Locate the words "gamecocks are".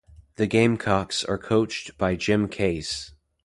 0.47-1.37